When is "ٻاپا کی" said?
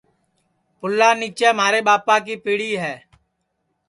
1.87-2.35